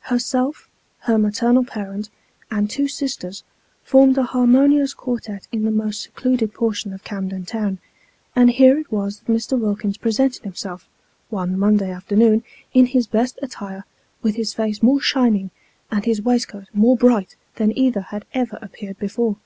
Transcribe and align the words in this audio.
Herself, 0.00 0.68
her 0.98 1.16
maternal 1.16 1.64
parent, 1.64 2.10
and 2.50 2.68
two 2.68 2.88
sisters, 2.88 3.42
formed 3.82 4.18
an 4.18 4.24
harmonious 4.26 4.92
quartette 4.92 5.48
in 5.50 5.62
the 5.64 5.70
most 5.70 6.02
secluded 6.02 6.52
portion 6.52 6.92
of 6.92 7.04
Camden 7.04 7.46
Town; 7.46 7.78
and 8.36 8.50
here 8.50 8.76
it 8.78 8.92
was 8.92 9.20
that 9.20 9.32
Mr. 9.32 9.58
Wilkins 9.58 9.96
presented 9.96 10.42
himself, 10.42 10.86
one 11.30 11.58
Monday 11.58 11.90
afternoon, 11.90 12.44
in 12.74 12.84
his 12.84 13.06
best 13.06 13.38
attire, 13.40 13.86
with 14.20 14.34
his 14.36 14.52
face 14.52 14.82
more 14.82 15.00
shining 15.00 15.50
and 15.90 16.04
his 16.04 16.20
waistcoat 16.20 16.66
more 16.74 16.94
bright 16.94 17.34
than 17.54 17.72
either 17.74 18.02
had 18.02 18.26
ever 18.34 18.58
appeared 18.60 18.98
before. 18.98 19.38